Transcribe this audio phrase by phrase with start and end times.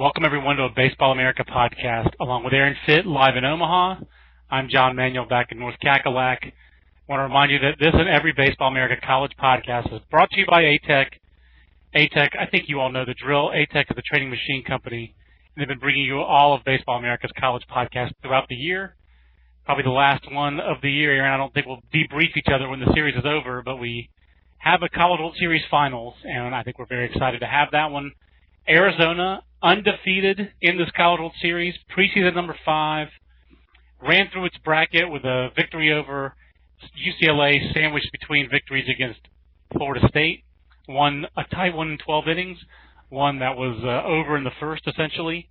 [0.00, 3.96] Welcome everyone to a Baseball America podcast, along with Aaron Fitt live in Omaha.
[4.50, 6.38] I'm John Manuel back in North Cackalack.
[6.40, 6.52] I
[7.06, 10.40] want to remind you that this and every Baseball America college podcast is brought to
[10.40, 11.04] you by ATEC.
[11.94, 13.50] ATEC, I think you all know the drill.
[13.50, 15.14] ATEC is a trading machine company
[15.54, 18.96] and They've been bringing you all of Baseball America's college podcasts throughout the year.
[19.66, 21.34] Probably the last one of the year, Aaron.
[21.34, 24.08] I don't think we'll debrief each other when the series is over, but we
[24.60, 27.90] have a College World Series finals, and I think we're very excited to have that
[27.90, 28.12] one.
[28.68, 33.08] Arizona undefeated in this College Series, preseason number five,
[34.02, 36.34] ran through its bracket with a victory over
[36.96, 39.20] UCLA sandwiched between victories against
[39.72, 40.44] Florida State,
[40.88, 42.58] won a tight one in 12 innings,
[43.10, 45.48] one that was uh, over in the first, essentially.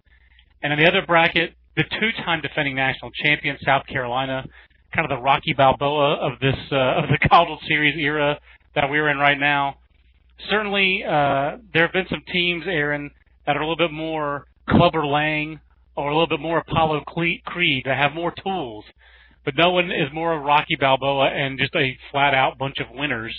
[0.62, 4.44] And in the other bracket, the two-time defending national champion, South Carolina,
[4.94, 8.40] kind of the Rocky Balboa of this uh, of the College Series era
[8.76, 9.76] that we're in right now.
[10.50, 13.12] Certainly, uh, there have been some teams, Aaron,
[13.46, 15.60] that are a little bit more Clubber Lang
[15.96, 18.86] or a little bit more Apollo Creed that have more tools,
[19.44, 23.36] but no one is more of Rocky Balboa and just a flat-out bunch of winners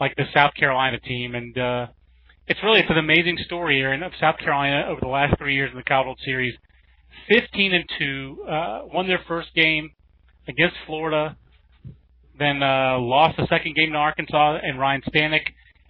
[0.00, 1.34] like the South Carolina team.
[1.34, 1.86] And uh,
[2.46, 5.70] it's really it's an amazing story here in South Carolina over the last three years
[5.72, 6.54] in the World Series.
[7.30, 9.90] 15 and two, uh, won their first game
[10.46, 11.36] against Florida,
[12.38, 15.42] then uh, lost the second game to Arkansas and Ryan Stanek,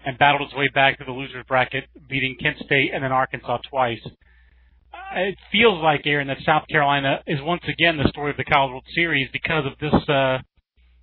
[0.04, 3.58] and battled its way back to the losers bracket, beating Kent State and then Arkansas
[3.68, 4.00] twice.
[4.06, 8.44] Uh, it feels like Aaron that South Carolina is once again the story of the
[8.44, 10.38] College World Series because of this uh,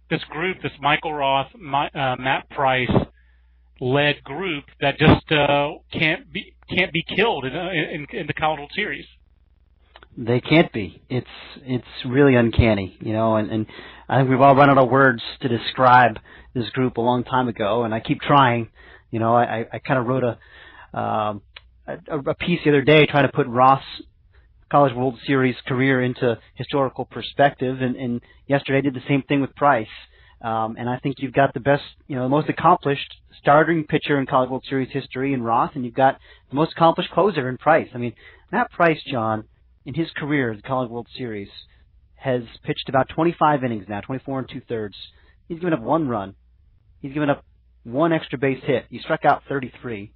[0.10, 2.92] this group, this Michael Roth, my, uh, Matt Price,
[3.80, 8.60] led group that just uh, can't be can't be killed in, in, in the College
[8.60, 9.06] World Series.
[10.18, 11.02] They can't be.
[11.10, 11.28] It's
[11.64, 13.36] it's really uncanny, you know.
[13.36, 13.66] And, and
[14.08, 16.20] I think we've all run out of words to describe
[16.54, 18.70] this group a long time ago, and I keep trying.
[19.12, 21.42] You know, I I kind of wrote a, um,
[21.86, 23.84] a a piece the other day trying to put Roth's
[24.72, 29.42] College World Series career into historical perspective, and, and yesterday I did the same thing
[29.42, 29.88] with Price.
[30.42, 34.20] Um, and I think you've got the best, you know, the most accomplished starting pitcher
[34.20, 37.58] in College World Series history in Roth, and you've got the most accomplished closer in
[37.58, 37.88] Price.
[37.96, 38.14] I mean,
[38.52, 39.46] Matt Price, John,
[39.86, 41.50] in his career the College World Series,
[42.16, 44.96] has pitched about 25 innings now, 24 and two thirds.
[45.48, 46.36] He's given up one run.
[47.02, 47.46] He's given up
[47.84, 48.86] one extra base hit.
[48.90, 50.12] He struck out 33.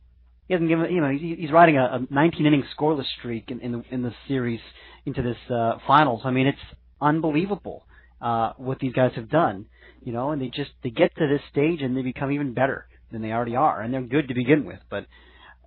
[0.47, 3.59] He hasn't given, you know, he's, he's riding a, a 19 inning scoreless streak in,
[3.59, 4.61] in the in the series
[5.05, 6.21] into this uh, finals.
[6.25, 6.57] I mean, it's
[6.99, 7.83] unbelievable
[8.19, 9.67] uh, what these guys have done
[10.01, 12.87] you know, and they just they get to this stage and they become even better
[13.11, 14.79] than they already are, and they're good to begin with.
[14.89, 15.05] But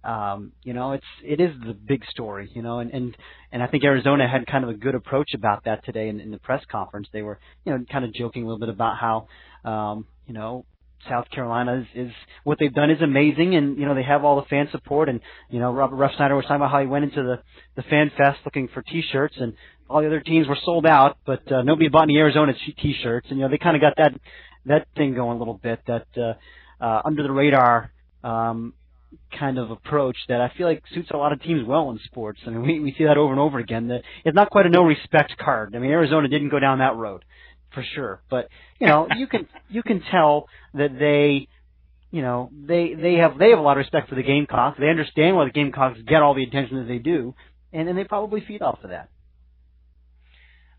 [0.04, 3.16] um, you know, it's it is the big story, you know, and and
[3.52, 6.30] and I think Arizona had kind of a good approach about that today in, in
[6.30, 7.08] the press conference.
[7.12, 9.28] They were, you know, kind of joking a little bit about how,
[9.70, 10.64] um, you know,
[11.08, 12.12] South Carolina is, is
[12.44, 15.08] what they've done is amazing, and you know they have all the fan support.
[15.08, 15.20] And
[15.50, 17.40] you know Robert Refsnyder was talking about how he went into the
[17.76, 19.54] the fan fest looking for T-shirts, and
[19.88, 23.38] all the other teams were sold out, but uh, nobody bought any Arizona T-shirts, and
[23.38, 24.12] you know they kind of got that
[24.66, 26.34] that thing going a little bit, that uh,
[26.84, 27.92] uh, under the radar
[28.24, 28.74] um,
[29.38, 32.40] kind of approach that I feel like suits a lot of teams well in sports.
[32.46, 33.88] I mean, we we see that over and over again.
[33.88, 35.74] That it's not quite a no respect card.
[35.74, 37.24] I mean, Arizona didn't go down that road
[37.72, 41.48] for sure, but you know you can you can tell that they
[42.10, 44.78] you know they they have they have a lot of respect for the Gamecocks.
[44.78, 47.34] They understand why the Gamecocks get all the attention that they do,
[47.72, 49.08] and and they probably feed off of that.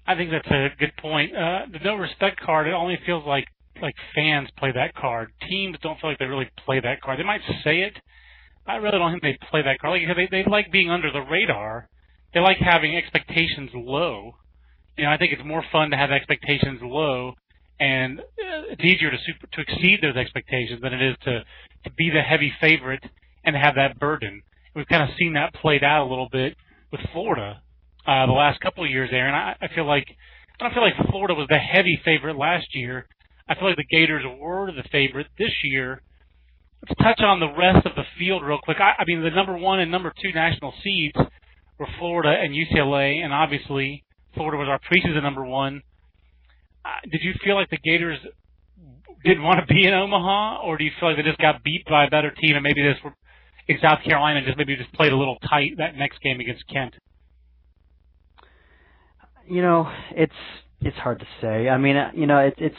[0.06, 1.34] I think that's a good point.
[1.34, 3.46] Uh, the no respect card, it only feels like
[3.82, 5.32] like fans play that card.
[5.50, 7.20] Teams don't feel like they really play that card.
[7.20, 7.98] They might say it.
[8.66, 10.02] I really don't think they play that card.
[10.02, 11.90] Like they they like being under the radar.
[12.34, 14.36] They like having expectations low.
[14.98, 17.34] You know, I think it's more fun to have expectations low,
[17.80, 21.44] and uh, it's easier to super, to exceed those expectations than it is to
[21.84, 23.04] to be the heavy favorite
[23.44, 24.42] and have that burden.
[24.76, 26.56] We've kind of seen that played out a little bit
[26.92, 27.62] with Florida
[28.08, 29.34] uh, the last couple of years, Aaron.
[29.34, 30.08] I, I feel like
[30.60, 33.08] I don't feel like Florida was the heavy favorite last year.
[33.48, 36.02] I feel like the Gators were the favorite this year.
[36.88, 38.78] Let's touch on the rest of the field real quick.
[38.80, 41.16] I, I mean, the number one and number two national seeds
[41.80, 44.04] were Florida and UCLA, and obviously
[44.36, 45.82] Florida was our preseason number one.
[46.84, 48.20] Uh, did you feel like the Gators
[49.24, 51.86] didn't want to be in Omaha, or do you feel like they just got beat
[51.86, 52.98] by a better team and maybe this
[53.70, 56.96] in South Carolina just maybe just played a little tight that next game against Kent?
[59.48, 60.34] you know, it's
[60.82, 61.70] it's hard to say.
[61.70, 62.76] I mean, uh, you know, it, it's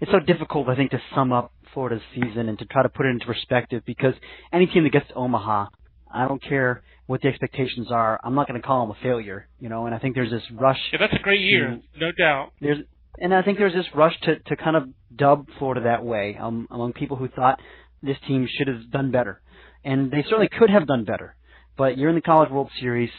[0.00, 3.04] it's so difficult, I think, to sum up Florida's season and to try to put
[3.04, 4.14] it into perspective because
[4.50, 5.66] any team that gets to Omaha,
[6.10, 8.18] I don't care what the expectations are.
[8.24, 9.84] I'm not going to call them a failure, you know.
[9.84, 10.78] And I think there's this rush.
[10.90, 12.52] Yeah, that's a great year, no doubt.
[12.62, 12.78] There's
[13.18, 16.66] and I think there's this rush to to kind of dub Florida that way um,
[16.70, 17.60] among people who thought
[18.02, 19.42] this team should have done better,
[19.84, 21.36] and they certainly could have done better.
[21.76, 23.10] But you're in the College World Series,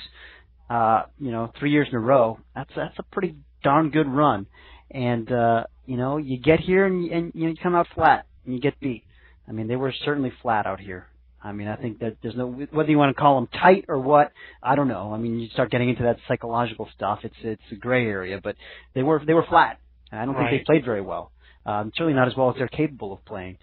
[0.68, 2.40] uh, you know, three years in a row.
[2.56, 4.48] That's that's a pretty darn good run,
[4.90, 8.26] and uh, you know, you get here and, and you, know, you come out flat
[8.54, 9.04] you get beat.
[9.48, 11.08] I mean, they were certainly flat out here.
[11.44, 14.00] I mean, I think that there's no whether you want to call them tight or
[14.00, 14.32] what.
[14.62, 15.14] I don't know.
[15.14, 17.20] I mean, you start getting into that psychological stuff.
[17.24, 18.56] It's it's a gray area, but
[18.94, 19.80] they were they were flat.
[20.12, 20.50] I don't right.
[20.50, 21.32] think they played very well.
[21.66, 23.58] Um, certainly not as well as they're capable of playing.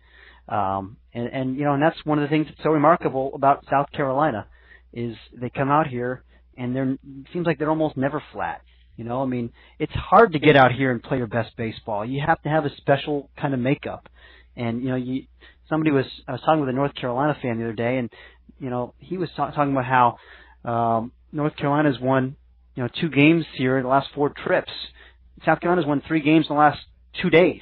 [0.48, 3.64] Um, and, and you know, and that's one of the things that's so remarkable about
[3.70, 4.46] South Carolina
[4.92, 6.22] is they come out here
[6.56, 6.98] and they're it
[7.32, 8.62] seems like they're almost never flat.
[8.96, 12.04] You know, I mean, it's hard to get out here and play your best baseball.
[12.04, 14.08] You have to have a special kind of makeup.
[14.56, 15.24] And you know, you
[15.68, 18.10] somebody was I was talking with a North Carolina fan the other day, and
[18.58, 22.36] you know, he was ta- talking about how um, North Carolina's won
[22.74, 24.72] you know two games here in the last four trips.
[25.44, 26.80] South Carolina's won three games in the last
[27.20, 27.60] two days.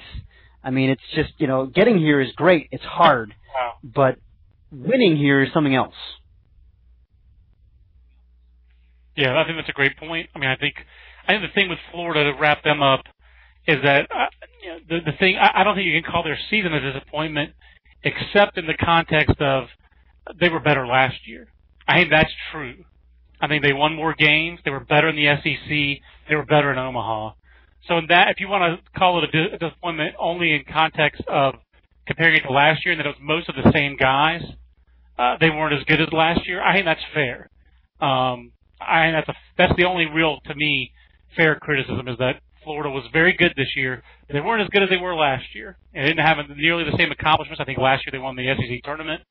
[0.62, 2.68] I mean, it's just you know, getting here is great.
[2.70, 3.74] It's hard, wow.
[3.82, 4.16] but
[4.70, 5.94] winning here is something else.
[9.16, 10.30] Yeah, I think that's a great point.
[10.34, 10.74] I mean, I think
[11.26, 13.00] I think the thing with Florida to wrap them up
[13.66, 14.26] is that uh,
[14.88, 17.52] the the thing I, I don't think you can call their season a disappointment,
[18.02, 19.64] except in the context of
[20.40, 21.48] they were better last year.
[21.86, 22.84] I think that's true.
[23.40, 24.60] I think they won more games.
[24.64, 26.02] They were better in the SEC.
[26.28, 27.32] They were better in Omaha.
[27.88, 31.54] So in that, if you want to call it a disappointment only in context of
[32.06, 34.42] comparing it to last year, and that it was most of the same guys,
[35.18, 36.62] uh, they weren't as good as last year.
[36.62, 37.50] I think that's fair.
[38.00, 40.92] Um, I think that's a, that's the only real to me
[41.36, 44.02] fair criticism is that Florida was very good this year.
[44.32, 45.76] They weren't as good as they were last year.
[45.94, 47.60] And didn't have nearly the same accomplishments.
[47.60, 49.22] I think last year they won the SEC tournament,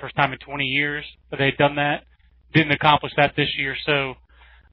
[0.00, 2.04] first time in 20 years that they'd done that.
[2.54, 3.76] Didn't accomplish that this year.
[3.84, 4.14] So,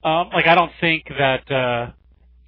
[0.08, 1.92] um, like I don't think that uh,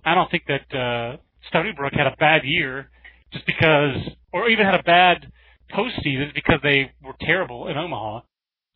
[0.05, 1.17] I don't think that uh,
[1.49, 2.89] Stony Brook had a bad year
[3.33, 3.95] just because,
[4.31, 5.31] or even had a bad
[5.73, 8.21] postseason because they were terrible in Omaha.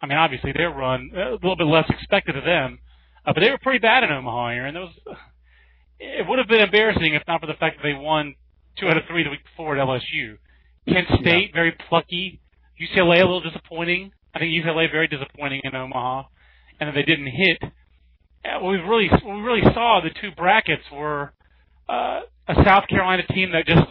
[0.01, 2.79] I mean, obviously their run a little bit less expected of them,
[3.25, 4.73] uh, but they were pretty bad in Omaha, Aaron.
[4.73, 5.17] That was
[6.01, 8.36] it would have been embarrassing if not for the fact that they won
[8.80, 10.38] two out of three the week before at LSU.
[10.88, 11.56] Kent State yeah.
[11.56, 12.42] very plucky.
[12.81, 14.12] UCLA a little disappointing.
[14.33, 16.24] I think UCLA very disappointing in Omaha,
[16.80, 17.62] and then they didn't hit.
[18.59, 21.33] What we really what we really saw the two brackets were
[21.88, 23.86] uh, a South Carolina team that just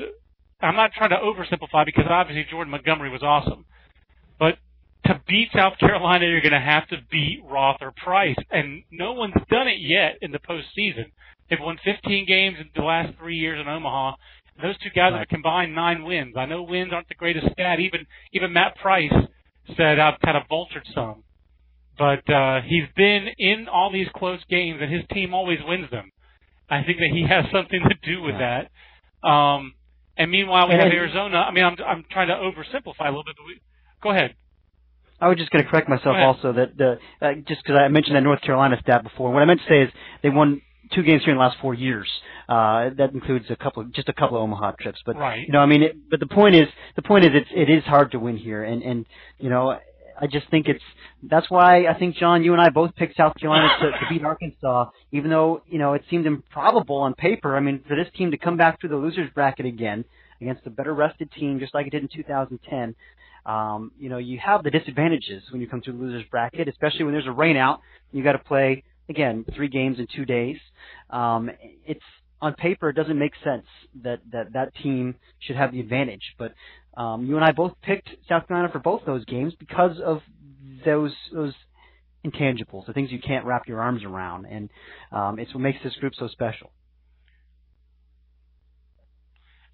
[0.60, 3.64] I'm not trying to oversimplify because obviously Jordan Montgomery was awesome,
[5.10, 9.12] to beat South Carolina, you're going to have to beat Roth or Price, and no
[9.12, 11.10] one's done it yet in the postseason.
[11.48, 14.16] They've won 15 games in the last three years in Omaha.
[14.62, 15.20] Those two guys right.
[15.20, 16.34] have combined nine wins.
[16.36, 17.80] I know wins aren't the greatest stat.
[17.80, 19.12] Even even Matt Price
[19.76, 21.24] said I've kind of vultured some,
[21.98, 26.10] but uh, he's been in all these close games, and his team always wins them.
[26.68, 28.64] I think that he has something to do with yeah.
[29.22, 29.28] that.
[29.28, 29.74] Um,
[30.16, 31.38] and meanwhile, we have Arizona.
[31.38, 33.60] I mean, I'm I'm trying to oversimplify a little bit, but we,
[34.02, 34.34] go ahead.
[35.20, 38.16] I was just going to correct myself also that the uh, just because I mentioned
[38.16, 39.32] that North Carolina stat before.
[39.32, 39.90] What I meant to say is
[40.22, 40.62] they won
[40.94, 42.08] two games here in the last four years.
[42.48, 44.98] Uh, that includes a couple, just a couple of Omaha trips.
[45.06, 45.46] But right.
[45.46, 47.84] you know, I mean, it, but the point is, the point is, it's it is
[47.84, 49.06] hard to win here, and and
[49.38, 49.78] you know,
[50.20, 50.82] I just think it's
[51.22, 54.24] that's why I think John, you and I both picked South Carolina to, to beat
[54.24, 57.56] Arkansas, even though you know it seemed improbable on paper.
[57.56, 60.04] I mean, for this team to come back through the losers bracket again
[60.40, 62.94] against a better rested team, just like it did in 2010.
[63.46, 67.04] Um, you know, you have the disadvantages when you come to the losers bracket, especially
[67.04, 67.78] when there's a rainout.
[68.12, 70.56] You got to play again, three games in two days.
[71.10, 71.50] Um,
[71.86, 72.00] it's
[72.40, 73.66] on paper, it doesn't make sense
[74.02, 76.22] that that that team should have the advantage.
[76.38, 76.54] But
[76.96, 80.20] um, you and I both picked South Carolina for both those games because of
[80.84, 81.52] those those
[82.24, 84.70] intangibles, the things you can't wrap your arms around, and
[85.12, 86.70] um, it's what makes this group so special.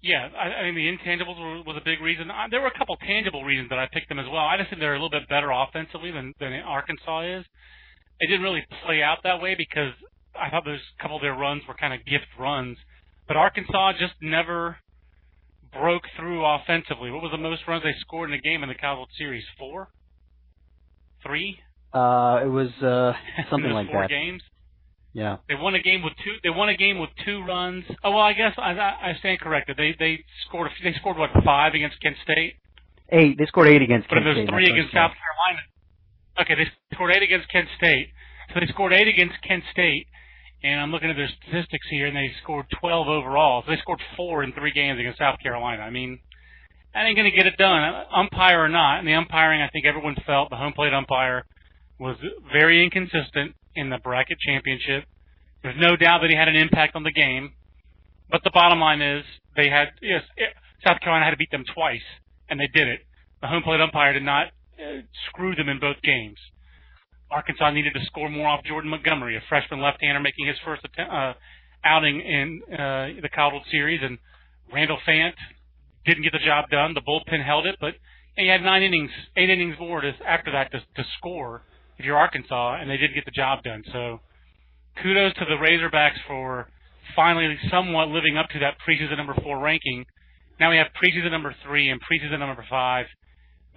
[0.01, 2.29] Yeah, I, I mean the intangibles were, was a big reason.
[2.29, 4.45] I, there were a couple tangible reasons that I picked them as well.
[4.45, 7.45] I just think they're a little bit better offensively than than Arkansas is
[8.19, 9.93] it didn't really play out that way because
[10.35, 12.77] I thought those couple of their runs were kind of gift runs.
[13.27, 14.77] But Arkansas just never
[15.73, 17.11] broke through offensively.
[17.11, 19.43] What was the most runs they scored in a game in the College Series?
[19.59, 19.89] Four?
[21.25, 21.59] Three?
[21.93, 23.13] Uh, it was uh,
[23.49, 24.09] something like four that.
[24.09, 24.41] games.
[25.17, 25.37] Yeah.
[25.49, 26.37] They won a game with two.
[26.43, 27.83] They won a game with two runs.
[28.03, 29.75] Oh well, I guess I, I stand corrected.
[29.75, 30.69] They they scored.
[30.83, 32.53] They scored what five against Kent State.
[33.09, 33.35] Eight.
[33.35, 34.07] They scored eight against.
[34.09, 35.65] But Kent there's State three against South Carolina.
[36.39, 38.13] Okay, they scored eight against Kent State.
[38.53, 40.05] So they scored eight against Kent State,
[40.61, 43.63] and I'm looking at their statistics here, and they scored 12 overall.
[43.65, 45.81] So they scored four in three games against South Carolina.
[45.81, 46.19] I mean,
[46.93, 47.81] that ain't going to get it done,
[48.15, 48.99] umpire or not.
[48.99, 51.43] And the umpiring, I think everyone felt the home plate umpire
[51.99, 52.17] was
[52.53, 55.05] very inconsistent in the bracket championship.
[55.63, 57.53] There's no doubt that he had an impact on the game,
[58.29, 59.23] but the bottom line is
[59.55, 60.23] they had yes,
[60.85, 62.05] South Carolina had to beat them twice,
[62.49, 63.01] and they did it.
[63.41, 64.47] The home plate umpire did not
[64.79, 66.37] uh, screw them in both games.
[67.29, 71.11] Arkansas needed to score more off Jordan Montgomery, a freshman left-hander making his first attempt,
[71.11, 71.33] uh,
[71.83, 74.17] outing in uh, the College Series, and
[74.73, 75.33] Randall Fant
[76.05, 76.93] didn't get the job done.
[76.93, 77.95] The bullpen held it, but
[78.37, 81.63] he had nine innings, eight innings more to, after that to, to score
[81.97, 83.83] if you're Arkansas, and they did get the job done.
[83.91, 84.19] So
[85.01, 86.67] kudos to the Razorbacks for
[87.15, 90.05] finally somewhat living up to that preseason number four ranking.
[90.59, 93.05] Now we have preseason number three and preseason number five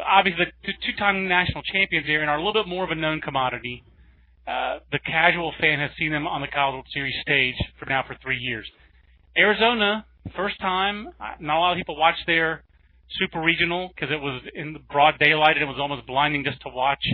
[0.07, 3.21] obviously the two-time national champions here and are a little bit more of a known
[3.21, 3.83] commodity.
[4.47, 8.03] Uh, the casual fan has seen them on the College World Series stage for now
[8.07, 8.67] for three years.
[9.37, 11.09] Arizona, first time.
[11.41, 12.65] Not a lot of people watched their
[13.19, 16.69] Super Regional because it was in broad daylight and it was almost blinding just to
[16.69, 17.05] watch.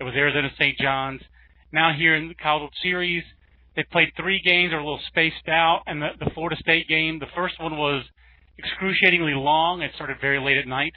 [0.00, 0.78] It was Arizona St.
[0.78, 1.20] John's.
[1.72, 3.22] Now here in the College Series,
[3.76, 7.18] they played three games, are a little spaced out, and the, the Florida State game,
[7.18, 8.02] the first one was
[8.58, 9.82] excruciatingly long.
[9.82, 10.94] It started very late at night.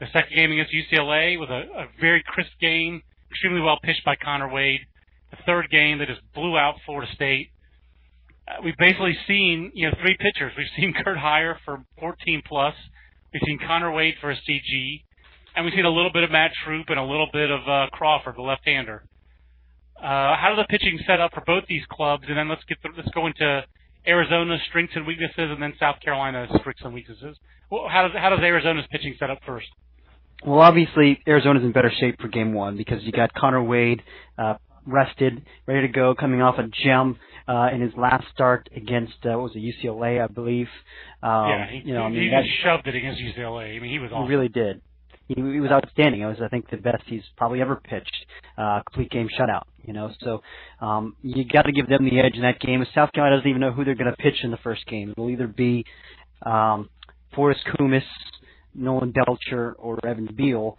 [0.00, 4.16] The second game against UCLA was a, a very crisp game, extremely well pitched by
[4.16, 4.80] Konner Wade.
[5.30, 7.50] The third game, they just blew out Florida State.
[8.48, 10.52] Uh, we've basically seen, you know, three pitchers.
[10.56, 12.74] We've seen Kurt Heyer for 14 plus.
[13.34, 15.03] We've seen Konner Wade for a CG,
[15.54, 17.86] and we've seen a little bit of Matt Troupe and a little bit of uh,
[17.92, 19.04] Crawford, the left-hander.
[19.96, 22.24] Uh, how does the pitching set up for both these clubs?
[22.28, 23.62] And then let's get the, let's go into
[24.06, 27.36] Arizona's strengths and weaknesses, and then South Carolina's strengths and weaknesses.
[27.70, 29.66] Well, how does how does Arizona's pitching set up first?
[30.44, 34.02] Well, obviously Arizona's in better shape for Game One because you got Konner Wade
[34.36, 34.54] uh,
[34.86, 37.16] rested, ready to go, coming off a gem
[37.48, 40.68] uh, in his last start against uh, what was it UCLA, I believe.
[41.22, 43.76] Um, yeah, he, you know, I mean, he that, shoved it against UCLA.
[43.76, 44.26] I mean, he was awesome.
[44.26, 44.82] He really did.
[45.28, 46.20] He, he was outstanding.
[46.20, 48.26] It was, I think, the best he's probably ever pitched.
[48.58, 49.64] Uh, complete game shutout.
[49.82, 50.42] You know, so
[50.80, 52.84] um, you got to give them the edge in that game.
[52.94, 55.10] South Carolina doesn't even know who they're going to pitch in the first game.
[55.10, 55.84] It'll either be
[56.44, 56.88] um,
[57.34, 58.02] Forrest Koumas
[58.74, 60.78] Nolan Belcher or Evan Beal.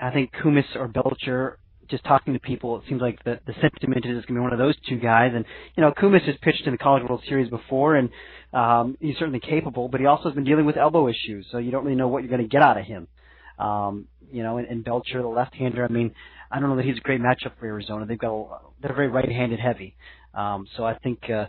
[0.00, 1.58] I think Koumas or Belcher,
[1.88, 4.52] just talking to people, it seems like the, the sentiment is going to be one
[4.52, 5.32] of those two guys.
[5.34, 5.44] And,
[5.76, 8.10] you know, Koumas has pitched in the College World Series before, and
[8.52, 11.70] um, he's certainly capable, but he also has been dealing with elbow issues, so you
[11.70, 13.08] don't really know what you're going to get out of him.
[13.58, 16.14] Um, you know, and, and Belcher, the left-hander, I mean,
[16.50, 18.06] I don't know that he's a great matchup for Arizona.
[18.06, 18.46] They've got a,
[18.80, 19.96] they're very right-handed heavy.
[20.34, 21.46] Um, so I think uh,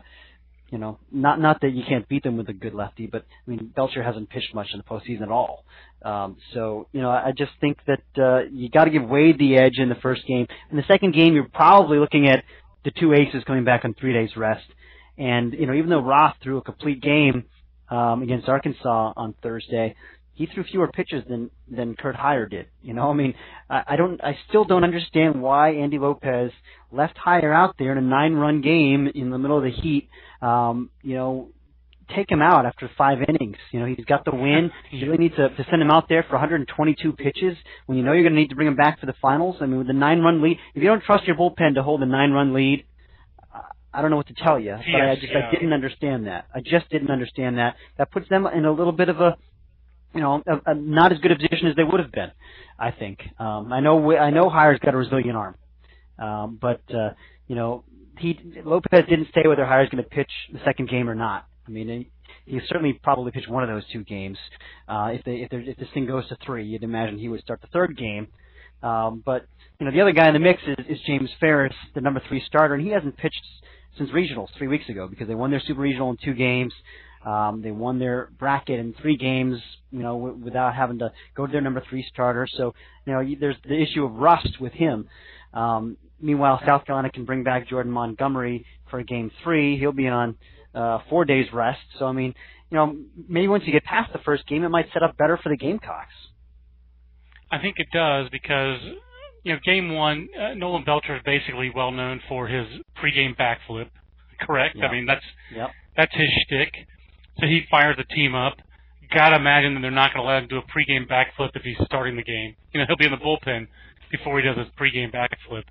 [0.71, 3.49] you know, not not that you can't beat them with a good lefty, but I
[3.49, 5.65] mean Belcher hasn't pitched much in the postseason at all.
[6.03, 9.57] Um, so you know, I just think that uh, you got to give Wade the
[9.57, 10.47] edge in the first game.
[10.71, 12.43] In the second game, you're probably looking at
[12.85, 14.65] the two aces coming back on three days rest.
[15.17, 17.45] And you know, even though Roth threw a complete game
[17.89, 19.95] um, against Arkansas on Thursday,
[20.39, 22.67] he threw fewer pitches than than Kurt Heyer did.
[22.81, 23.33] You know, I mean,
[23.69, 26.51] I, I don't, I still don't understand why Andy Lopez
[26.93, 30.07] left Heyer out there in a nine-run game in the middle of the heat.
[30.41, 31.49] Um, you know,
[32.15, 33.57] take him out after five innings.
[33.73, 34.71] You know, he's got the win.
[34.91, 38.13] You really need to, to send him out there for 122 pitches when you know
[38.13, 39.57] you're going to need to bring him back for the finals.
[39.59, 42.05] I mean, with the nine-run lead, if you don't trust your bullpen to hold a
[42.05, 42.85] nine-run lead,
[43.93, 45.47] I don't know what to tell you, but yes, I just yeah.
[45.47, 46.45] I didn't understand that.
[46.53, 47.75] I just didn't understand that.
[47.97, 49.35] That puts them in a little bit of a
[50.13, 52.31] you know, a, a not as good a position as they would have been.
[52.77, 53.19] I think.
[53.37, 54.11] Um, I know.
[54.15, 55.55] I know Heyer's got a resilient arm,
[56.17, 57.11] um, but uh,
[57.47, 57.83] you know,
[58.17, 61.45] he Lopez didn't say whether Heyer's going to pitch the second game or not.
[61.67, 62.07] I mean,
[62.45, 64.37] he, certainly probably pitched one of those two games.
[64.87, 67.61] Uh, if they if, if this thing goes to three, you'd imagine he would start
[67.61, 68.27] the third game.
[68.81, 69.45] Um, but
[69.79, 72.41] you know, the other guy in the mix is, is James Farris, the number three
[72.47, 73.43] starter, and he hasn't pitched
[73.97, 76.73] since regionals three weeks ago because they won their super regional in two games.
[77.25, 79.59] Um, they won their bracket in three games,
[79.91, 82.47] you know, w- without having to go to their number three starter.
[82.49, 82.73] So,
[83.05, 85.07] you know, there's the issue of rust with him.
[85.53, 89.77] Um, meanwhile, South Carolina can bring back Jordan Montgomery for game three.
[89.77, 90.35] He'll be on
[90.73, 91.79] uh, four days rest.
[91.97, 92.33] So, I mean,
[92.69, 92.95] you know,
[93.27, 95.57] maybe once you get past the first game, it might set up better for the
[95.57, 96.13] Gamecocks.
[97.51, 98.79] I think it does because
[99.43, 102.67] you know, game one, uh, Nolan Belcher is basically well known for his
[103.01, 103.89] pregame backflip.
[104.41, 104.75] Correct.
[104.75, 104.89] Yep.
[104.89, 105.69] I mean, that's yep.
[105.95, 106.73] that's his shtick.
[107.39, 108.57] So he fires the team up.
[109.13, 111.77] Gotta imagine that they're not going to let him do a pregame backflip if he's
[111.85, 112.55] starting the game.
[112.73, 113.67] You know, he'll be in the bullpen
[114.11, 115.63] before he does his pregame backflip.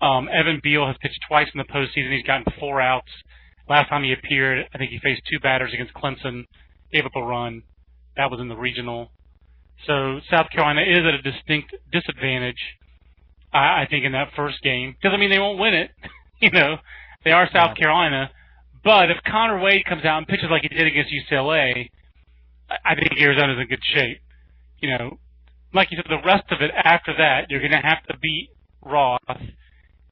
[0.00, 2.14] Um, Evan Beal has pitched twice in the postseason.
[2.14, 3.10] He's gotten four outs.
[3.68, 6.44] Last time he appeared, I think he faced two batters against Clemson,
[6.92, 7.62] gave up a run.
[8.16, 9.10] That was in the regional.
[9.86, 12.60] So South Carolina is at a distinct disadvantage,
[13.52, 14.94] I, I think, in that first game.
[14.94, 15.90] Because, I mean, they won't win it.
[16.40, 16.76] you know,
[17.26, 17.82] They are South yeah.
[17.82, 18.30] Carolina,
[18.86, 21.90] but if Konner Wade comes out and pitches like he did against UCLA,
[22.70, 24.20] I think Arizona's in good shape.
[24.78, 25.18] You know,
[25.74, 28.50] like you said, the rest of it after that, you're going to have to beat
[28.84, 29.20] Roth.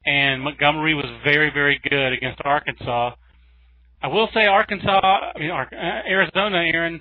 [0.04, 3.12] And Montgomery was very, very good against Arkansas.
[4.02, 5.64] I will say Arkansas, I mean uh,
[6.10, 7.00] Arizona, Aaron.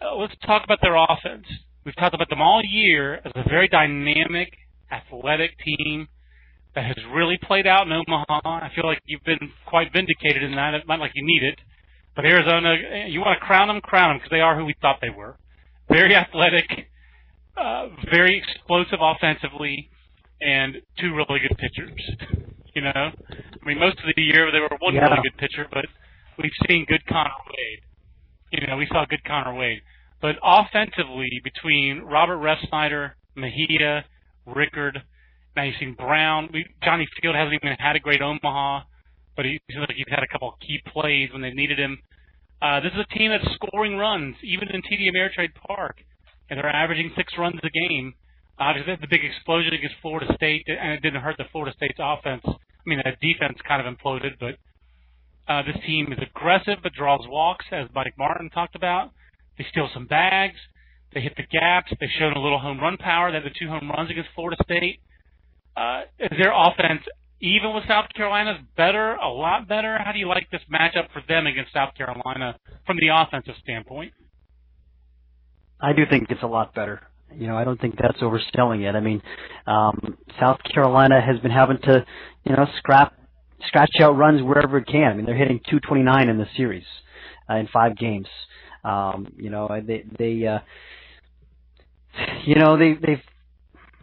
[0.00, 1.46] Uh, let's talk about their offense.
[1.84, 4.52] We've talked about them all year as a very dynamic,
[4.90, 6.08] athletic team
[6.76, 8.40] that has really played out in Omaha.
[8.44, 10.74] I feel like you've been quite vindicated in that.
[10.74, 11.58] It's not like you need it,
[12.14, 14.74] but Arizona, eh, you want to crown them, crown them because they are who we
[14.82, 15.36] thought they were.
[15.88, 16.68] Very athletic,
[17.56, 19.88] uh, very explosive offensively,
[20.42, 21.98] and two really good pitchers.
[22.74, 25.08] you know, I mean, most of the year they were one yeah.
[25.08, 25.86] really good pitcher, but
[26.38, 27.80] we've seen good Konner Wade.
[28.52, 29.80] You know, we saw good Konner Wade.
[30.20, 34.04] But offensively, between Robert Refsnyder, Mejia,
[34.44, 35.02] Rickard,
[35.56, 36.50] now you've seen Brown.
[36.52, 38.82] We, Johnny Field hasn't even had a great Omaha,
[39.34, 41.98] but he seems like he's had a couple of key plays when they needed him.
[42.60, 45.96] Uh, this is a team that's scoring runs, even in TD Ameritrade Park,
[46.48, 48.14] and they're averaging six runs a game.
[48.58, 51.98] Obviously, uh, the big explosion against Florida State, and it didn't hurt the Florida State's
[52.00, 52.42] offense.
[52.46, 54.56] I mean, the defense kind of imploded, but
[55.48, 59.10] uh, this team is aggressive but draws walks, as Mike Martin talked about.
[59.58, 60.56] They steal some bags.
[61.12, 61.92] They hit the gaps.
[62.00, 63.30] They've shown a little home run power.
[63.30, 65.00] They had the two home runs against Florida State.
[65.76, 67.02] Uh, is their offense
[67.40, 69.98] even with South Carolina's better, a lot better?
[70.02, 72.56] How do you like this matchup for them against South Carolina
[72.86, 74.12] from the offensive standpoint?
[75.80, 77.02] I do think it's a lot better.
[77.34, 78.94] You know, I don't think that's overselling it.
[78.94, 79.20] I mean,
[79.66, 82.06] um, South Carolina has been having to,
[82.44, 83.12] you know, scrap
[83.66, 85.10] scratch out runs wherever it can.
[85.10, 86.84] I mean, they're hitting 229 in the series
[87.50, 88.28] uh, in five games.
[88.84, 90.58] Um, you know, they they uh,
[92.44, 93.22] you know they they've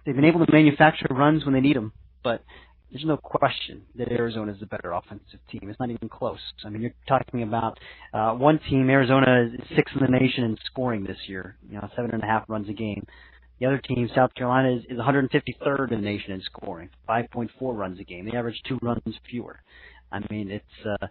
[0.05, 1.93] they've been able to manufacture runs when they need them,
[2.23, 2.43] but
[2.91, 5.61] there's no question that Arizona is the better offensive team.
[5.63, 6.37] It's not even close.
[6.63, 7.79] I mean, you're talking about
[8.13, 8.87] uh, one team.
[8.89, 11.57] Arizona is sixth in the nation in scoring this year.
[11.67, 13.03] You know, seven and a half runs a game.
[13.59, 17.99] The other team, South Carolina, is, is 153rd in the nation in scoring, 5.4 runs
[17.99, 18.25] a game.
[18.29, 19.59] They average two runs fewer.
[20.11, 21.07] I mean, it's uh,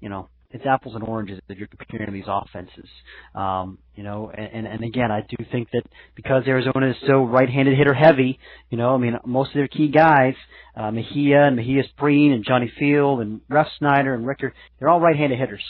[0.00, 2.88] you know, it's apples and oranges if you're comparing these offenses.
[3.34, 5.82] Um, you know, and, and again, I do think that
[6.14, 8.38] because Arizona is so right-handed hitter heavy,
[8.70, 10.34] you know, I mean, most of their key guys,
[10.74, 15.00] uh, Mejia and Mejia Spreen and Johnny Field and Russ Snyder and Rickard, they're all
[15.00, 15.64] right-handed hitters.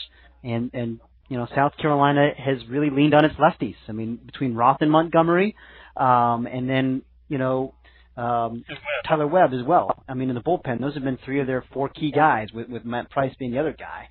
[0.45, 3.77] And, and, you know, South Carolina has really leaned on its lefties.
[3.88, 5.57] I mean, between Roth and Montgomery,
[5.97, 7.75] um, and then you know
[8.17, 8.64] um,
[9.07, 10.03] Tyler Webb as well.
[10.09, 12.69] I mean, in the bullpen, those have been three of their four key guys, with
[12.69, 14.09] with Matt Price being the other guy.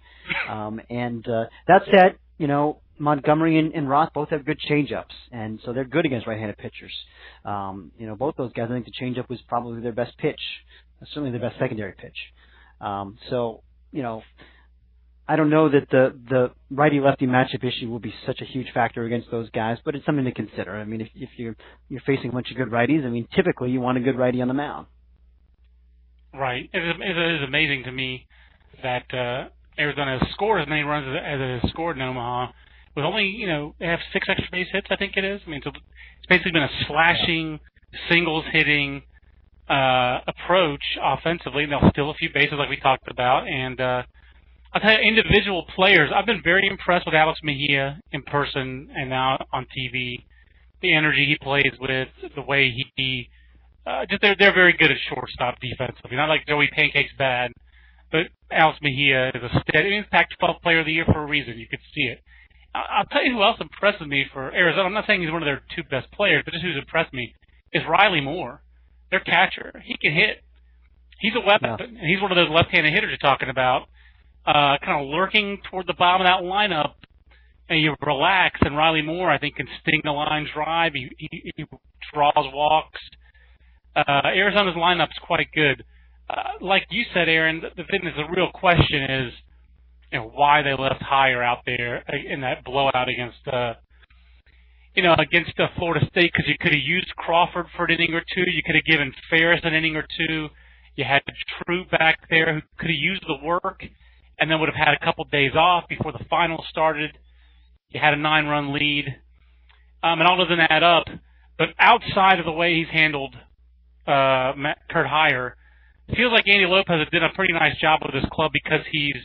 [0.49, 5.13] Um, and uh, that said, you know Montgomery and, and Roth both have good changeups,
[5.31, 6.93] and so they're good against right-handed pitchers.
[7.45, 8.67] Um, you know, both those guys.
[8.69, 10.39] I think the changeup was probably their best pitch,
[11.13, 12.17] certainly their best secondary pitch.
[12.81, 13.61] Um, so
[13.91, 14.23] you know,
[15.27, 18.67] I don't know that the the righty lefty matchup issue will be such a huge
[18.73, 20.75] factor against those guys, but it's something to consider.
[20.75, 21.55] I mean, if if you're
[21.89, 24.41] you're facing a bunch of good righties, I mean, typically you want a good righty
[24.41, 24.87] on the mound.
[26.33, 26.69] Right.
[26.71, 28.27] It is, it is amazing to me
[28.83, 32.51] that uh, Arizona has scored as many runs as, as it has scored in Omaha
[32.95, 34.87] with only you know they have six extra base hits.
[34.89, 35.39] I think it is.
[35.45, 37.59] I mean, so it's basically been a slashing,
[38.09, 39.03] singles hitting
[39.69, 41.63] uh, approach offensively.
[41.63, 44.03] And they'll steal a few bases like we talked about, and uh,
[44.73, 46.09] I'll tell you, individual players.
[46.13, 50.23] I've been very impressed with Alex Mejia in person and now on TV.
[50.81, 53.29] The energy he plays with, the way he,
[53.85, 56.15] uh, just they're they're very good at shortstop defensively.
[56.17, 57.51] Not like Joey Pankake's bad,
[58.11, 59.87] but Alex Mejia is a steady.
[59.87, 61.57] I mean, Pac-12 Player of the Year for a reason.
[61.57, 62.19] You could see it.
[62.73, 64.85] I'll tell you who else impresses me for Arizona.
[64.85, 67.33] I'm not saying he's one of their two best players, but just who's impressed me
[67.73, 68.61] is Riley Moore,
[69.09, 69.81] their catcher.
[69.83, 70.43] He can hit.
[71.19, 71.85] He's a weapon, yeah.
[71.85, 73.87] and he's one of those left-handed hitters you're talking about
[74.47, 76.93] uh, kind of lurking toward the bottom of that lineup,
[77.69, 78.57] and you relax.
[78.61, 80.93] And Riley Moore, I think, can sting the line drive.
[80.95, 81.65] He, he, he
[82.13, 83.01] draws walks.
[83.95, 85.83] Uh, Arizona's lineup's quite good.
[86.29, 89.33] Uh, like you said, Aaron, the, the is the real question is,
[90.11, 93.73] you know, why they left Heyer out there in that blowout against, uh,
[94.93, 98.13] you know, against uh, Florida State because you could have used Crawford for an inning
[98.13, 98.43] or two.
[98.51, 100.47] You could have given Farris an inning or two.
[100.95, 101.21] You had
[101.63, 103.83] True back there who could have used the work
[104.39, 107.17] and then would have had a couple days off before the final started.
[107.89, 109.05] You had a nine-run lead,
[110.03, 111.05] um, and all doesn't add up.
[111.57, 113.35] But outside of the way he's handled
[114.05, 114.53] uh,
[114.89, 115.55] Hire, it
[116.15, 119.17] feels like Andy Lopez has done a pretty nice job with this club because he's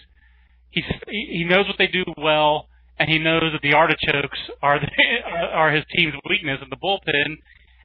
[0.71, 2.69] he's he knows what they do well,
[2.99, 4.89] and he knows that the artichokes are the,
[5.55, 7.37] are his team's weakness in the bullpen,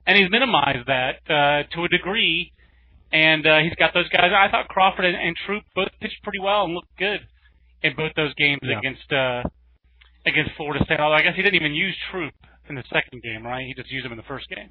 [0.06, 2.52] and he's minimized that uh, to a degree
[3.12, 4.32] and uh, he's got those guys.
[4.36, 7.22] I thought Crawford and, and Troupe both pitched pretty well and looked good
[7.84, 8.80] in both those games yeah.
[8.80, 9.44] against uh,
[10.26, 11.00] against Florida State.
[11.00, 12.34] Although I guess he didn't even use Troupe
[12.70, 13.66] in the second game, right?
[13.66, 14.70] He just used him in the first game.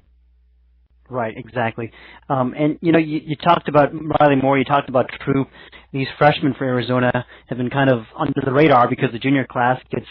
[1.09, 1.91] Right, exactly.
[2.29, 4.57] Um, and you know, you, you talked about Riley Moore.
[4.57, 5.47] You talked about Troupe.
[5.93, 9.79] These freshmen for Arizona have been kind of under the radar because the junior class
[9.89, 10.05] gets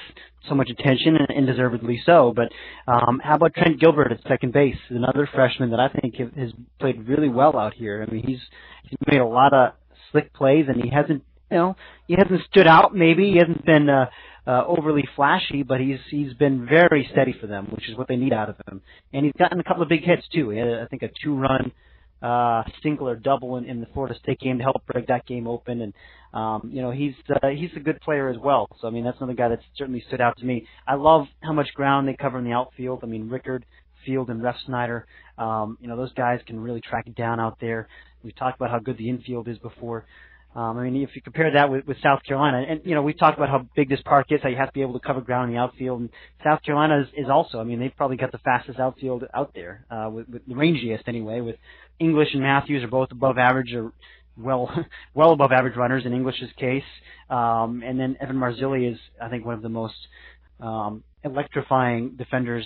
[0.49, 2.33] so much attention, and, and deservedly so.
[2.35, 2.51] But
[2.91, 4.77] um, how about Trent Gilbert at second base?
[4.89, 8.07] Another freshman that I think has played really well out here.
[8.07, 8.41] I mean, he's
[8.85, 9.73] he's made a lot of
[10.11, 12.95] slick plays, and he hasn't, you know, he hasn't stood out.
[12.95, 13.91] Maybe he hasn't been.
[13.91, 14.07] Uh,
[14.47, 18.17] uh, overly flashy, but he's he's been very steady for them, which is what they
[18.17, 18.81] need out of him.
[19.13, 20.51] And he's gotten a couple of big hits too.
[20.51, 21.73] He had, I think, a two-run
[22.23, 25.47] uh, single or double in, in the Florida State game to help break that game
[25.47, 25.83] open.
[25.83, 25.93] And
[26.33, 28.69] um, you know, he's uh, he's a good player as well.
[28.81, 30.67] So I mean, that's another guy that's certainly stood out to me.
[30.87, 33.01] I love how much ground they cover in the outfield.
[33.03, 33.65] I mean, Rickard,
[34.05, 35.03] Field, and Refsnyder.
[35.39, 37.89] Um, you know, those guys can really track it down out there.
[38.23, 40.05] We've talked about how good the infield is before.
[40.57, 43.19] Um, I mean, if you compare that with, with South Carolina, and you know, we've
[43.19, 45.21] talked about how big this park is, how you have to be able to cover
[45.21, 46.01] ground in the outfield.
[46.01, 46.11] And
[46.42, 49.85] South Carolina is, is also, I mean, they've probably got the fastest outfield out there,
[49.90, 51.42] uh, with, with the rangiest anyway.
[51.42, 51.57] With
[52.01, 53.92] English and Matthews are both above average, or
[54.38, 54.71] well,
[55.14, 56.85] well above average runners in English's case.
[57.29, 59.97] Um, and then Evan Marzilli is, I think, one of the most
[60.59, 62.64] um, electrifying defenders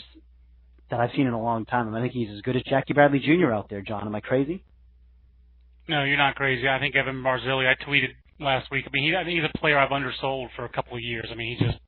[0.92, 1.88] that I've seen in a long time.
[1.88, 3.52] I, mean, I think he's as good as Jackie Bradley Jr.
[3.52, 3.80] out there.
[3.80, 4.62] John, am I crazy?
[5.90, 6.68] No, you're not crazy.
[6.68, 7.66] I think Evan Marzilli.
[7.66, 8.84] I tweeted last week.
[8.86, 11.26] I mean, he, I think he's a player I've undersold for a couple of years.
[11.32, 11.80] I mean, he's just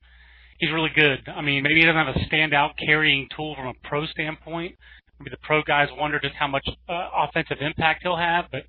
[0.58, 1.20] he's really good.
[1.28, 4.74] I mean, maybe he doesn't have a standout carrying tool from a pro standpoint.
[5.20, 8.62] Maybe the pro guys wonder just how much uh, offensive impact he'll have, but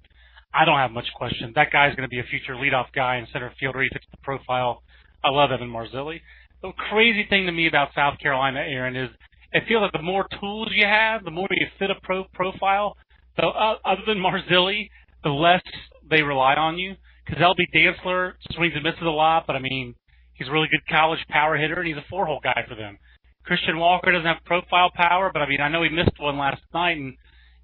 [0.54, 1.52] I don't have much question.
[1.56, 3.74] That guy's going to be a future leadoff guy in center field.
[3.82, 4.84] He fits the profile.
[5.24, 6.22] I love Evan Marzilli.
[6.62, 9.10] The crazy thing to me about South Carolina, Aaron, is
[9.52, 12.96] it feels like the more tools you have, the more you fit a pro profile.
[13.40, 14.90] So uh, other than Marzilli,
[15.24, 15.62] the less
[16.10, 16.96] they rely on you.
[17.26, 19.96] Because LB Dantzler swings and misses a lot, but I mean,
[20.34, 22.98] he's a really good college power hitter, and he's a four-hole guy for them.
[23.46, 26.62] Christian Walker doesn't have profile power, but I mean, I know he missed one last
[26.74, 27.14] night and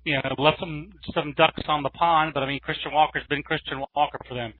[0.03, 2.33] you know left some some ducks on the pond.
[2.33, 4.53] But I mean, Christian Walker's been Christian Walker for them.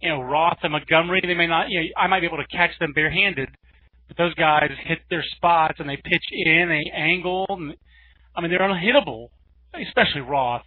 [0.00, 1.70] You know, Roth and Montgomery, they may not.
[1.70, 3.48] You know, I might be able to catch them barehanded,
[4.08, 7.46] but those guys hit their spots and they pitch in, they angle.
[7.48, 7.74] And,
[8.34, 9.28] I mean, they're unhittable,
[9.74, 10.62] especially Roth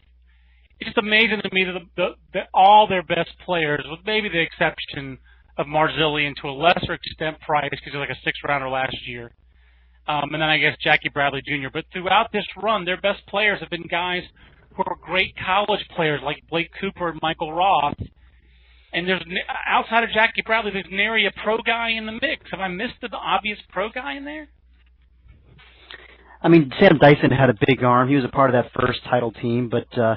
[0.80, 4.42] it's just amazing to me that, the, the, all their best players, with maybe the
[4.42, 5.18] exception
[5.58, 8.70] of Marzilli and to a lesser extent Price, because he was like a six rounder
[8.70, 9.32] last year,
[10.08, 11.70] um, and then I guess Jackie Bradley Jr.
[11.72, 14.24] But throughout this run, their best players have been guys
[14.76, 17.98] who are great college players like Blake Cooper and Michael Roth.
[18.92, 19.24] And there's
[19.68, 22.52] outside of Jackie Bradley, there's nary a pro guy in the mix.
[22.52, 24.50] Have I missed the obvious pro guy in there?
[26.42, 28.10] I mean, Sam Dyson had a big arm.
[28.10, 30.16] He was a part of that first title team, but uh,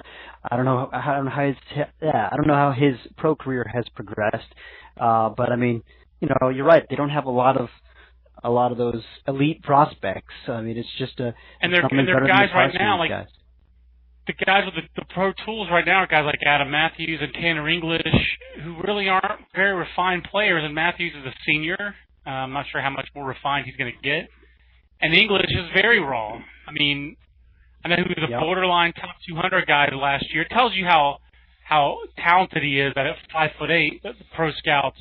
[0.50, 0.88] I don't know.
[0.92, 1.56] I don't know how his
[2.02, 2.28] yeah.
[2.30, 4.52] I don't know how his pro career has progressed.
[4.98, 5.82] Uh, but I mean,
[6.20, 6.84] you know, you're right.
[6.88, 7.68] They don't have a lot of
[8.44, 10.34] a lot of those elite prospects.
[10.48, 13.26] I mean, it's just a and they're and they're guys right now like guys.
[14.26, 17.32] the guys with the, the pro tools right now are guys like Adam Matthews and
[17.34, 18.02] Tanner English
[18.62, 20.62] who really aren't very refined players.
[20.64, 21.94] And Matthews is a senior.
[22.26, 24.28] Uh, I'm not sure how much more refined he's going to get.
[25.00, 26.40] And English is very raw.
[26.66, 27.16] I mean,
[27.86, 28.40] I know he was a yep.
[28.40, 30.42] borderline top 200 guy last year.
[30.42, 31.18] It tells you how
[31.62, 32.92] how talented he is.
[32.96, 34.98] That at five foot eight, the pro scouts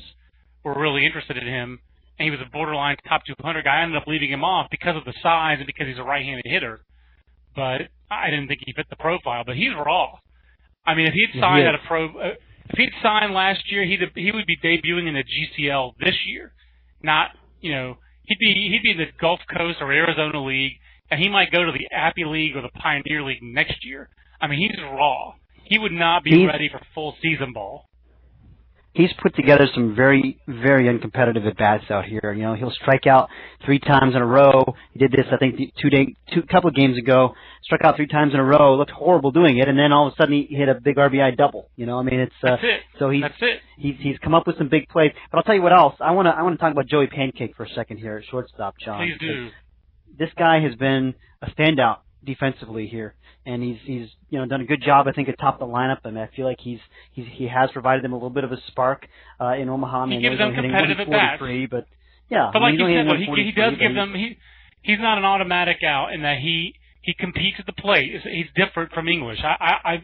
[0.62, 1.80] were really interested in him,
[2.16, 3.80] and he was a borderline top 200 guy.
[3.80, 6.44] I ended up leaving him off because of the size and because he's a right-handed
[6.46, 6.78] hitter.
[7.56, 9.42] But I didn't think he fit the profile.
[9.44, 10.18] But he's raw.
[10.86, 12.34] I mean, if he'd signed he at a pro, uh,
[12.70, 16.52] if he'd signed last year, he'd he would be debuting in the GCL this year.
[17.02, 17.96] Not you know
[18.26, 20.78] he'd be he'd be in the Gulf Coast or Arizona League
[21.10, 24.08] and he might go to the Appy League or the Pioneer League next year.
[24.40, 25.34] I mean, he's raw.
[25.64, 27.86] He would not be he's, ready for full season ball.
[28.92, 32.32] He's put together some very, very uncompetitive at bats out here.
[32.32, 33.28] You know, he'll strike out
[33.64, 34.74] three times in a row.
[34.92, 37.34] He did this, I think, two day, two couple of games ago.
[37.62, 38.74] Struck out three times in a row.
[38.76, 41.36] Looked horrible doing it, and then all of a sudden he hit a big RBI
[41.36, 41.68] double.
[41.76, 42.80] You know, I mean, it's uh, That's it.
[42.98, 43.60] so he's That's it.
[43.76, 45.12] he's he's come up with some big plays.
[45.30, 45.96] But I'll tell you what else.
[46.00, 48.24] I want to I want to talk about Joey Pankake for a second here at
[48.30, 49.00] shortstop, John.
[49.00, 49.50] Please do
[50.18, 54.66] this guy has been a standout defensively here, and he's he's you know done a
[54.66, 55.06] good job.
[55.08, 55.98] I think at top of the lineup.
[56.04, 56.80] I mean, I feel like he's
[57.12, 59.06] he's he has provided them a little bit of a spark
[59.40, 60.02] uh, in Omaha.
[60.02, 61.42] I mean, he gives them competitive at bats.
[61.70, 61.86] But
[62.28, 64.14] yeah, but like you said, he, he does give them.
[64.14, 64.36] He
[64.82, 68.10] he's not an automatic out in that he he competes at the plate.
[68.24, 69.38] He's different from English.
[69.42, 69.92] I I.
[69.92, 70.02] I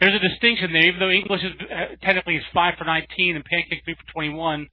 [0.00, 3.44] there's a distinction there, even though English is uh, technically is five for 19 and
[3.44, 4.68] Pankake three for 21.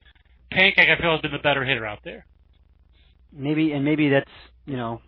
[0.52, 2.26] Pankake, I feel, has been the better hitter out there.
[3.32, 4.30] Maybe, and maybe that's
[4.66, 5.00] you know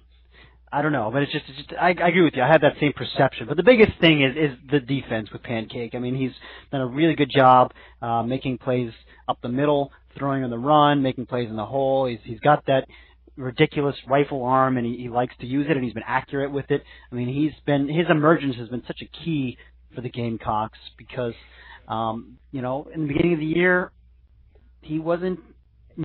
[0.70, 2.42] I don't know, but it's just, it's just I, I agree with you.
[2.42, 3.46] I had that same perception.
[3.46, 5.94] But the biggest thing is is the defense with Pankake.
[5.94, 6.32] I mean, he's
[6.70, 8.92] done a really good job uh, making plays
[9.28, 12.06] up the middle, throwing on the run, making plays in the hole.
[12.06, 12.86] He's he's got that
[13.36, 16.70] ridiculous rifle arm, and he, he likes to use it, and he's been accurate with
[16.70, 16.82] it.
[17.10, 19.56] I mean, he's been his emergence has been such a key
[19.94, 21.34] for the Gamecocks because,
[21.88, 23.90] um, you know, in the beginning of the year,
[24.82, 25.40] he wasn't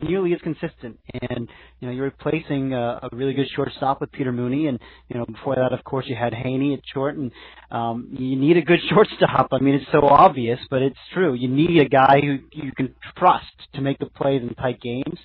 [0.02, 1.00] nearly as consistent.
[1.30, 1.48] And
[1.80, 4.80] you know, you're replacing a, a really good shortstop with Peter Mooney, and
[5.10, 7.32] you know, before that, of course, you had Haney at short, and
[7.72, 9.50] um, you need a good shortstop.
[9.52, 11.34] I mean, it's so obvious, but it's true.
[11.34, 15.20] You need a guy who you can trust to make the plays in tight games.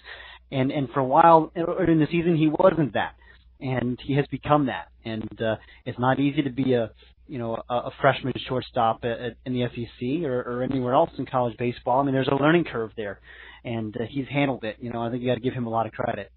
[0.50, 3.14] And and for a while in the season, he wasn't that,
[3.60, 4.88] and he has become that.
[5.04, 6.90] And uh, it's not easy to be a
[7.26, 11.10] you know a, a freshman shortstop at, at, in the SEC or, or anywhere else
[11.18, 12.00] in college baseball.
[12.00, 13.20] I mean, there's a learning curve there
[13.68, 14.76] and uh, he's handled it.
[14.80, 16.32] You know, I think you got to give him a lot of credit.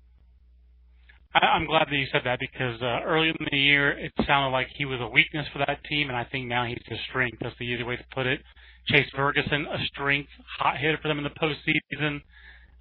[1.33, 4.67] I'm glad that you said that because uh, early in the year it sounded like
[4.75, 7.37] he was a weakness for that team, and I think now he's a strength.
[7.39, 8.41] That's the easy way to put it.
[8.87, 12.19] Chase Vergason, a strength, hot hitter for them in the postseason.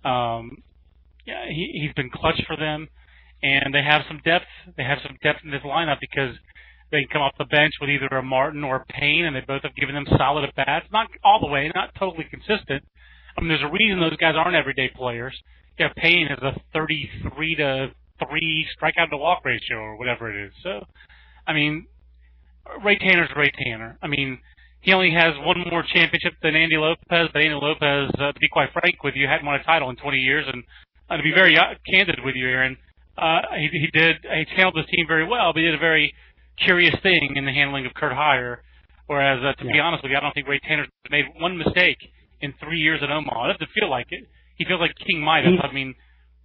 [0.05, 0.63] Um,
[1.27, 2.89] yeah, he, he's been clutch for them,
[3.43, 4.47] and they have some depth.
[4.77, 6.35] They have some depth in this lineup because
[6.91, 9.45] they can come off the bench with either a Martin or a Payne, and they
[9.47, 10.87] both have given them solid at bats.
[10.91, 12.83] Not all the way, not totally consistent,
[13.41, 15.35] I mean, there's a reason those guys aren't everyday players.
[15.79, 17.91] Yeah, Payne has a 33 to
[18.29, 20.53] three strikeout to walk ratio or whatever it is.
[20.63, 20.85] So,
[21.47, 21.87] I mean,
[22.85, 23.97] Ray Tanner's Ray Tanner.
[24.03, 24.39] I mean,
[24.83, 28.49] he only has one more championship than Andy Lopez, but Andy Lopez, uh, to be
[28.53, 30.45] quite frank with you, hadn't won a title in 20 years.
[30.53, 30.63] And
[31.09, 32.77] uh, to be very uh, candid with you, Aaron,
[33.17, 36.13] uh, he, he did he handled his team very well, but he did a very
[36.59, 38.59] curious thing in the handling of Kurt Heyer.
[39.07, 39.73] Whereas, uh, to yeah.
[39.73, 41.97] be honest with you, I don't think Ray Tanner's made one mistake
[42.41, 43.51] in three years at Omaha.
[43.51, 44.29] It doesn't feel like it.
[44.57, 45.61] He feels like King Midas.
[45.63, 45.95] I mean,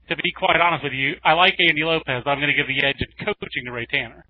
[0.10, 2.24] to be quite honest with you, I like Andy Lopez.
[2.26, 4.26] I'm going to give the edge in coaching to Ray Tanner.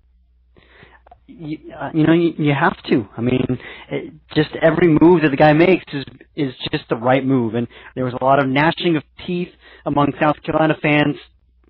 [1.28, 3.08] You, uh, you know, you, you have to.
[3.16, 3.44] I mean,
[3.90, 6.04] it, just every move that the guy makes is
[6.36, 7.54] is just the right move.
[7.54, 9.48] And there was a lot of gnashing of teeth
[9.84, 11.16] among South Carolina fans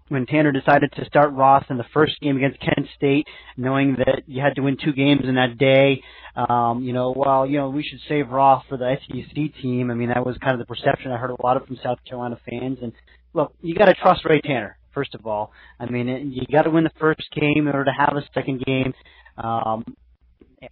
[0.09, 4.23] when Tanner decided to start Roth in the first game against Kent State, knowing that
[4.27, 6.03] you had to win two games in that day.
[6.37, 9.91] Um, you know, well, you know, we should save Roth for the SEC team.
[9.91, 11.99] I mean, that was kind of the perception I heard a lot of from South
[12.09, 12.79] Carolina fans.
[12.83, 12.93] And
[13.33, 15.53] look, you got to trust Ray Tanner first of all.
[15.79, 18.65] I mean, you got to win the first game in order to have a second
[18.65, 18.95] game.
[19.37, 19.85] Um,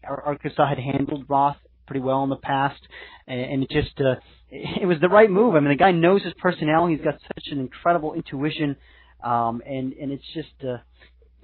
[0.03, 2.81] Arkansas had handled Roth pretty well in the past,
[3.27, 4.15] and, and it just uh,
[4.51, 5.55] it was the right move.
[5.55, 6.97] I mean, the guy knows his personality.
[6.97, 8.77] He's got such an incredible intuition
[9.25, 10.79] um, and and it's just uh,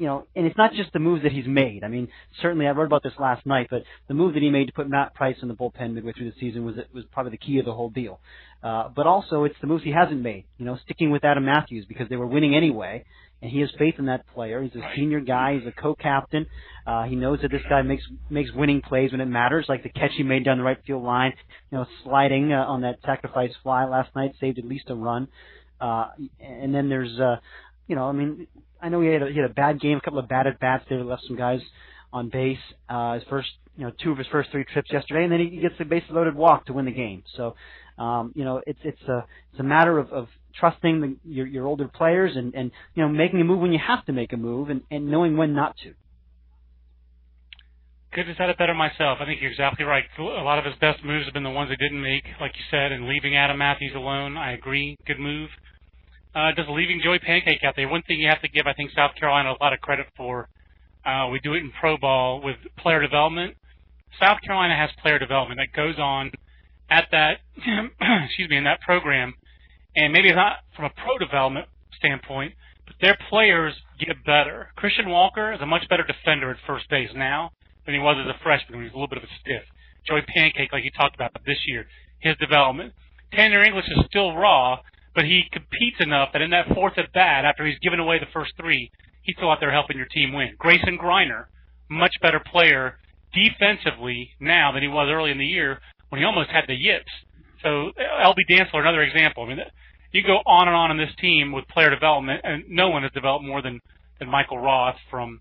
[0.00, 1.84] you know, and it's not just the moves that he's made.
[1.84, 2.08] I mean,
[2.40, 4.88] certainly I wrote about this last night, but the move that he made to put
[4.88, 7.66] Matt Price in the bullpen midway through the season was was probably the key of
[7.66, 8.18] the whole deal.
[8.62, 10.44] Uh, but also, it's the moves he hasn't made.
[10.56, 13.04] You know, sticking with Adam Matthews because they were winning anyway,
[13.42, 14.62] and he has faith in that player.
[14.62, 15.58] He's a senior guy.
[15.58, 16.46] He's a co-captain.
[16.86, 19.90] Uh, he knows that this guy makes makes winning plays when it matters, like the
[19.90, 21.34] catch he made down the right field line.
[21.70, 25.28] You know, sliding uh, on that sacrifice fly last night saved at least a run.
[25.78, 26.08] Uh,
[26.40, 27.36] and then there's uh,
[27.90, 28.46] you know, I mean,
[28.81, 30.61] I know he had a, he had a bad game, a couple of bad at
[30.61, 31.59] bats there, left some guys
[32.12, 32.57] on base.
[32.88, 35.61] Uh, his first, you know, two of his first three trips yesterday, and then he
[35.61, 37.24] gets the base loaded walk to win the game.
[37.37, 37.57] So,
[37.98, 41.66] um, you know, it's it's a it's a matter of, of trusting the, your your
[41.66, 44.37] older players and and you know making a move when you have to make a
[44.37, 45.92] move and and knowing when not to.
[48.12, 49.18] Couldn't have said it better myself.
[49.20, 50.05] I think you're exactly right.
[50.16, 52.64] A lot of his best moves have been the ones he didn't make, like you
[52.68, 54.37] said, and leaving Adam Matthews alone.
[54.37, 54.96] I agree.
[55.07, 55.48] Good move
[56.34, 57.88] uh, just leaving Joey Pankake out there.
[57.88, 60.48] One thing you have to give, I think, South Carolina a lot of credit for.
[61.04, 63.56] Uh, we do it in pro ball with player development.
[64.20, 66.30] South Carolina has player development that goes on
[66.90, 67.38] at that,
[68.24, 69.34] excuse me, in that program,
[69.96, 71.66] and maybe not from a pro development
[71.96, 72.54] standpoint,
[72.86, 74.68] but their players get better.
[74.76, 77.50] Christian Walker is a much better defender at first base now
[77.86, 79.62] than he was as a freshman when he was a little bit of a stiff.
[80.06, 81.86] Joey Pankake, like you talked about this year,
[82.20, 82.92] his development.
[83.32, 84.78] Tanner English is still raw,
[85.20, 88.33] but he competes enough that in that fourth at bat, after he's given away the
[88.33, 90.54] first three, he's still out there helping your team win.
[90.56, 91.44] Grayson Greiner,
[91.90, 92.96] much better player
[93.35, 95.78] defensively now than he was early in the year
[96.09, 97.12] when he almost had the yips.
[97.62, 99.44] So LB Dantzler, another example.
[99.44, 99.59] I mean,
[100.12, 103.12] you go on and on in this team with player development, and no one has
[103.12, 103.78] developed more than
[104.20, 105.40] than Michael Roth from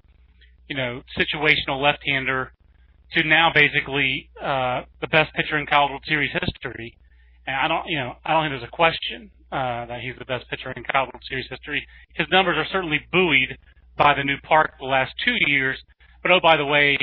[0.68, 2.52] you know situational left-hander
[3.14, 6.98] to now basically uh, the best pitcher in College World Series history.
[7.48, 10.26] And I don't, you know, I don't think there's a question uh, that he's the
[10.26, 11.86] best pitcher in College World Series history.
[12.16, 13.58] His numbers are certainly buoyed
[13.98, 15.78] by the new park the last two years.
[16.22, 16.98] But oh, by the way,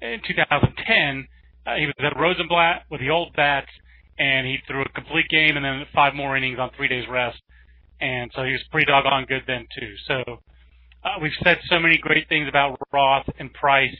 [0.00, 1.28] in 2010,
[1.66, 3.70] uh, he was at Rosenblatt with the old bats,
[4.18, 7.38] and he threw a complete game and then five more innings on three days rest.
[8.00, 9.94] And so he was pretty doggone good then too.
[10.06, 10.38] So
[11.02, 13.96] Uh, we've said so many great things about Roth and Price.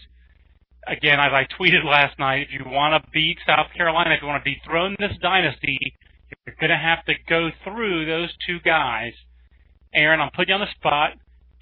[0.87, 4.29] Again, as I tweeted last night, if you want to beat South Carolina, if you
[4.29, 5.79] want to dethrone this dynasty,
[6.47, 9.13] you're going to have to go through those two guys.
[9.95, 11.11] Aaron, I'm putting you on the spot.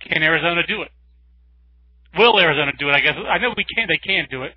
[0.01, 0.91] Can Arizona do it?
[2.17, 2.93] Will Arizona do it?
[2.93, 3.87] I guess I know we can.
[3.89, 4.55] They can do it.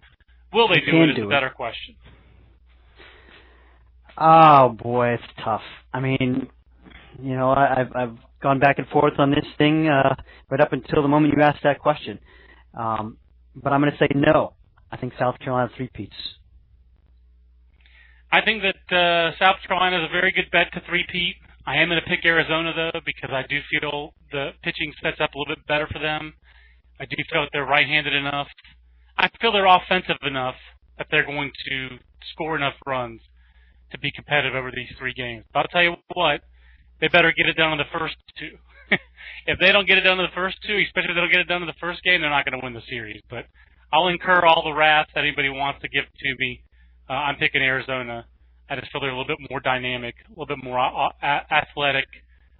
[0.53, 1.09] Will they, they do it?
[1.11, 1.95] Is do a better question.
[4.17, 5.61] Oh boy, it's tough.
[5.93, 6.47] I mean,
[7.21, 10.15] you know, I, I've I've gone back and forth on this thing uh,
[10.49, 12.19] right up until the moment you asked that question.
[12.77, 13.17] Um,
[13.55, 14.53] but I'm going to say no.
[14.91, 16.15] I think South Carolina three peats.
[18.31, 21.35] I think that uh, South Carolina is a very good bet to three-peat.
[21.67, 25.33] I am going to pick Arizona though because I do feel the pitching sets up
[25.33, 26.33] a little bit better for them.
[26.99, 28.47] I do feel that they're right-handed enough.
[29.17, 30.55] I feel they're offensive enough
[30.97, 31.97] that they're going to
[32.33, 33.21] score enough runs
[33.91, 35.43] to be competitive over these three games.
[35.53, 36.41] But I'll tell you what,
[36.99, 38.55] they better get it done in the first two.
[39.47, 41.41] if they don't get it done in the first two, especially if they don't get
[41.41, 43.21] it done in the first game, they're not going to win the series.
[43.29, 43.45] But
[43.91, 46.63] I'll incur all the wrath that anybody wants to give to me.
[47.11, 48.25] Uh, I'm picking Arizona.
[48.69, 52.05] I just feel they're a little bit more dynamic, a little bit more athletic,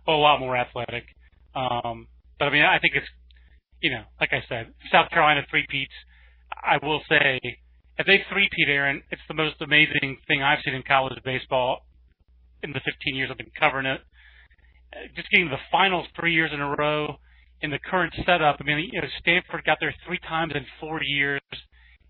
[0.05, 1.05] oh, a lot more athletic.
[1.55, 3.07] Um, but I mean, I think it's,
[3.79, 5.93] you know, like I said, South Carolina three peats.
[6.51, 7.39] I will say,
[7.97, 11.85] if they three peat, Aaron, it's the most amazing thing I've seen in college baseball
[12.61, 14.01] in the 15 years I've been covering it.
[14.91, 17.15] Uh, just getting the finals three years in a row
[17.61, 18.57] in the current setup.
[18.59, 21.39] I mean, you know, Stanford got there three times in four years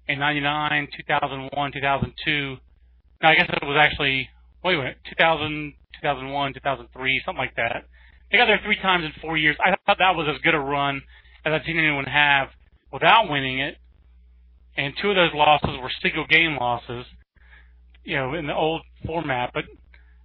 [0.08, 2.58] in 99, 2001, 2002.
[3.22, 4.30] No, I guess it was actually,
[4.64, 7.86] wait a minute, 2000, 2001, 2003, something like that.
[8.32, 9.58] They got there three times in four years.
[9.64, 11.02] I thought that was as good a run
[11.46, 12.50] as I've seen anyone have
[12.92, 13.78] without winning it.
[14.78, 17.06] And two of those losses were single game losses,
[18.06, 19.52] you know, in the old format.
[19.54, 19.66] But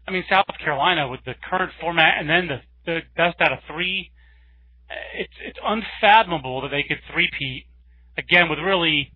[0.07, 3.59] I mean, South Carolina with the current format and then the, the best out of
[3.67, 4.13] three,
[5.15, 7.67] it's it's unfathomable that they could three-peat
[8.17, 9.13] again with really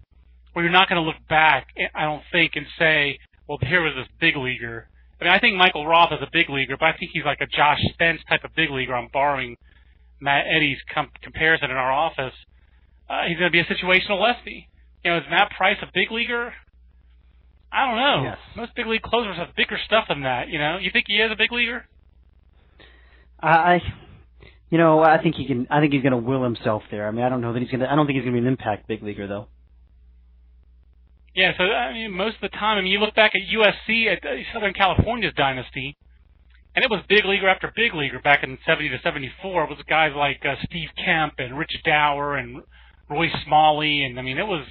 [0.52, 1.68] where you're not going to look back.
[1.94, 4.88] I don't think and say, well, here was this big leaguer.
[5.20, 7.40] I mean, I think Michael Roth is a big leaguer, but I think he's like
[7.40, 8.94] a Josh Spence type of big leaguer.
[8.94, 9.56] I'm borrowing
[10.20, 12.34] Matt Eddy's com- comparison in our office.
[13.08, 14.68] Uh, he's going to be a situational lefty.
[15.04, 16.52] You know, is Matt Price a big leaguer?
[17.72, 18.30] I don't know.
[18.30, 18.38] Yes.
[18.56, 20.48] Most big league closers have bigger stuff than that.
[20.48, 21.84] You know, you think he is a big leaguer?
[23.42, 23.80] I,
[24.70, 25.66] you know, I think he can.
[25.70, 27.06] I think he's going to will himself there.
[27.06, 27.90] I mean, I don't know that he's going to.
[27.90, 29.48] I don't think he's going to be an impact big leaguer though.
[31.34, 34.06] Yeah, so I mean, most of the time, I mean, you look back at USC
[34.06, 35.96] at uh, Southern California's dynasty,
[36.74, 39.64] and it was big leaguer after big leaguer back in '70 to '74.
[39.64, 42.62] It was guys like uh, Steve Kemp and Rich Dauer and
[43.08, 44.66] Roy Smalley, and I mean, it was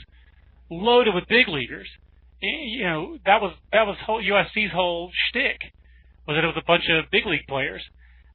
[0.69, 1.87] loaded with big leaguers.
[2.41, 5.59] You know, that was that was whole USC's whole shtick
[6.27, 7.81] was that it was a bunch of big league players.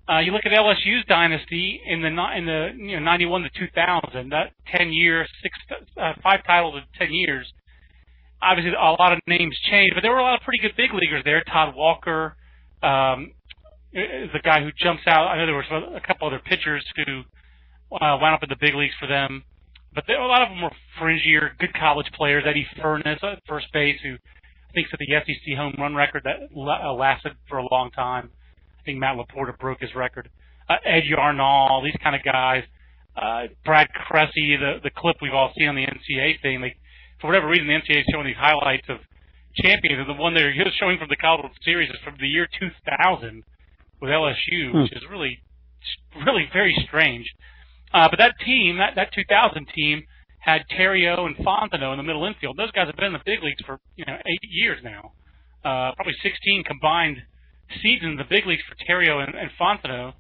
[0.09, 4.31] Uh, you look at LSU's dynasty in the in the you know 91 to 2000,
[4.31, 5.57] that 10 years, six
[6.01, 7.47] uh, five titles in 10 years
[8.43, 10.93] obviously a lot of names changed, but there were a lot of pretty good big
[10.93, 11.43] leaguers there.
[11.45, 12.37] Todd Walker
[12.85, 13.33] um,
[13.93, 15.29] the guy who jumps out.
[15.29, 17.23] I know there were a couple other pitchers who
[17.95, 19.45] uh, wound up in the big leagues for them,
[19.95, 22.45] but there, a lot of them were fringier, good college players.
[22.47, 26.51] Eddie Furniss at first base, who I think set the SEC home run record that
[26.55, 28.31] uh, lasted for a long time.
[28.81, 30.29] I think Matt LaPorta broke his record.
[30.69, 32.65] Uh, Ed Yarnall, these kind of guys.
[33.17, 36.75] Uh, Brad Cresse, the the clip we've all seen on the NCAA thing, they
[37.25, 38.99] for whatever reason, the NCAA is showing these highlights of
[39.57, 42.47] champions, and the one they're showing from the College World Series is from the year
[42.61, 43.43] 2000
[44.03, 44.83] with LSU, hmm.
[44.83, 45.41] which is really,
[46.27, 47.25] really very strange.
[47.95, 50.03] Uh, but that team, that that 2000 team,
[50.41, 52.59] had Theriot and Fontenot in the middle infield.
[52.59, 55.13] Those guys have been in the big leagues for you know eight years now,
[55.65, 57.17] uh, probably 16 combined
[57.81, 60.13] seasons in the big leagues for Theriot and, and Fontenot.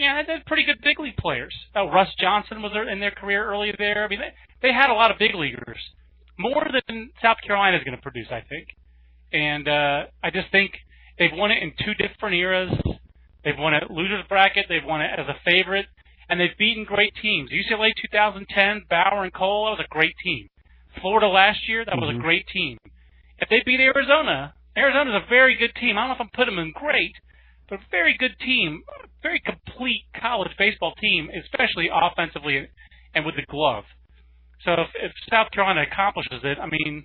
[0.00, 1.54] Yeah, they're pretty good big league players.
[1.76, 4.06] Uh, Russ Johnson was in their career early there.
[4.06, 4.32] I mean, they,
[4.62, 5.76] they had a lot of big leaguers
[6.38, 8.68] more than South Carolina is going to produce, I think.
[9.32, 10.72] And uh, I just think
[11.18, 12.72] they've won it in two different eras.
[13.44, 14.66] They've won it losers bracket.
[14.68, 15.86] They've won it as a favorite,
[16.28, 17.50] and they've beaten great teams.
[17.50, 20.48] UCLA 2010, Bauer and Cole, that was a great team.
[21.00, 22.00] Florida last year, that mm-hmm.
[22.00, 22.22] was a mm-hmm.
[22.22, 22.78] great team.
[23.38, 25.98] If they beat Arizona, Arizona's a very good team.
[25.98, 27.14] I don't know if I'm putting them in great,
[27.68, 28.82] but a very good team,
[29.22, 32.68] very complete college baseball team, especially offensively
[33.14, 33.84] and with the glove.
[34.64, 37.04] So if, if South Carolina accomplishes it, I mean,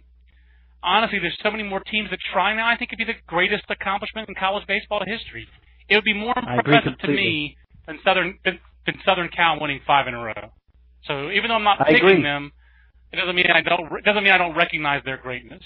[0.83, 2.67] honestly, there's so many more teams that try now.
[2.67, 5.47] I think it'd be the greatest accomplishment in college baseball history.
[5.89, 7.57] It would be more impressive to me
[7.87, 10.53] than Southern than, than Southern Cal winning five in a row.
[11.05, 12.23] So even though I'm not I picking agree.
[12.23, 12.51] them,
[13.11, 15.63] it doesn't mean I don't it doesn't mean I don't recognize their greatness.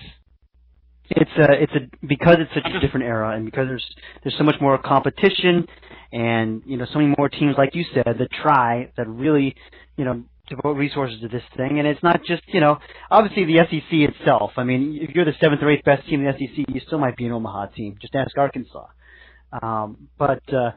[1.09, 3.85] It's a it's a because it's such a different era and because there's
[4.23, 5.67] there's so much more competition
[6.13, 9.53] and you know so many more teams like you said that try that really
[9.97, 10.23] you know
[10.55, 12.77] devote resources to this thing and it's not just you know
[13.09, 16.25] obviously the SEC itself I mean if you're the seventh or eighth best team in
[16.25, 18.87] the SEC you still might be an Omaha team just ask Arkansas
[19.61, 20.71] um, but uh,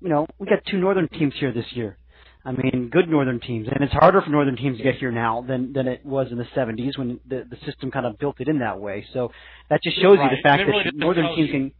[0.00, 1.96] you know we got two northern teams here this year
[2.44, 5.44] I mean, good northern teams, and it's harder for northern teams to get here now
[5.46, 8.48] than than it was in the 70s when the the system kind of built it
[8.48, 9.04] in that way.
[9.12, 9.30] So
[9.68, 10.30] that just shows right.
[10.30, 11.52] you the fact really that northern teams you.
[11.52, 11.72] can.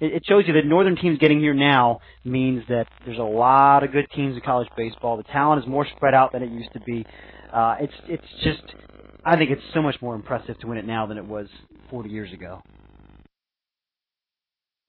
[0.00, 3.84] It, it shows you that northern teams getting here now means that there's a lot
[3.84, 5.16] of good teams in college baseball.
[5.16, 7.04] The talent is more spread out than it used to be.
[7.52, 8.62] Uh, it's it's just,
[9.24, 11.48] I think it's so much more impressive to win it now than it was
[11.90, 12.62] 40 years ago.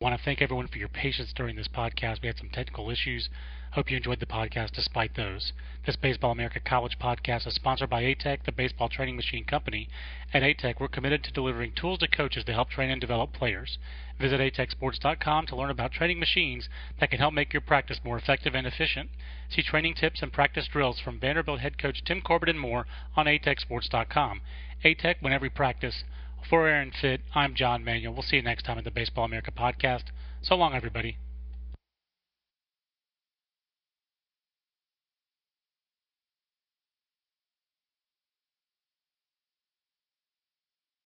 [0.01, 2.21] I want to thank everyone for your patience during this podcast.
[2.21, 3.29] We had some technical issues.
[3.73, 5.53] Hope you enjoyed the podcast despite those.
[5.85, 9.87] This Baseball America College podcast is sponsored by ATEC, the baseball training machine company.
[10.33, 13.77] At ATEC, we're committed to delivering tools to coaches to help train and develop players.
[14.19, 16.67] Visit atecsports.com to learn about training machines
[16.99, 19.11] that can help make your practice more effective and efficient.
[19.49, 23.27] See training tips and practice drills from Vanderbilt head coach Tim Corbin and more on
[23.27, 24.41] atecsports.com.
[24.83, 26.03] ATEC, when every practice.
[26.49, 28.13] For Aaron Fitt, I'm John Manuel.
[28.13, 30.05] We'll see you next time at the Baseball America podcast.
[30.41, 31.17] So long, everybody.